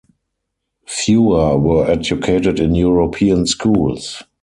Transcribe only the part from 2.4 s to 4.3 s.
in European schools.